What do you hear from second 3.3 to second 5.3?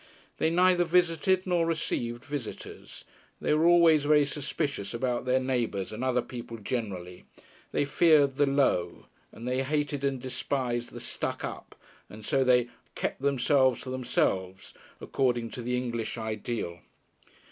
They were always very suspicious about